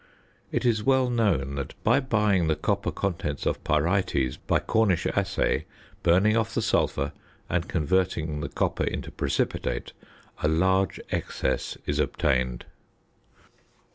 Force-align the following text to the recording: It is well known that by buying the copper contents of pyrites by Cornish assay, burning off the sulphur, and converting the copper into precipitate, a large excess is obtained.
It 0.51 0.65
is 0.65 0.81
well 0.83 1.11
known 1.11 1.53
that 1.57 1.75
by 1.83 1.99
buying 1.99 2.47
the 2.47 2.55
copper 2.55 2.89
contents 2.91 3.45
of 3.45 3.63
pyrites 3.63 4.35
by 4.35 4.57
Cornish 4.59 5.05
assay, 5.05 5.65
burning 6.01 6.35
off 6.35 6.55
the 6.55 6.61
sulphur, 6.63 7.11
and 7.47 7.69
converting 7.69 8.39
the 8.41 8.49
copper 8.49 8.83
into 8.85 9.11
precipitate, 9.11 9.93
a 10.41 10.47
large 10.47 10.99
excess 11.11 11.77
is 11.85 11.99
obtained. 11.99 12.65